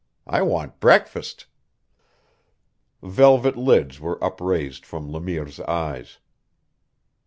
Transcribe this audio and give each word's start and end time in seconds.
I 0.25 0.41
want 0.41 0.79
breakfast." 0.79 1.45
Velvet 3.03 3.55
lids 3.55 3.99
were 3.99 4.23
upraised 4.23 4.83
from 4.83 5.11
Le 5.11 5.21
Mire's 5.21 5.59
eyes. 5.59 6.17